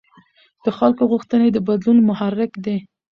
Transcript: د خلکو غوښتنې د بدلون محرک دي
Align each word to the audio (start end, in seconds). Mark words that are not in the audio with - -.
د 0.63 0.65
خلکو 0.77 1.03
غوښتنې 1.11 1.47
د 1.51 1.57
بدلون 1.67 1.97
محرک 2.09 2.51
دي 2.65 2.77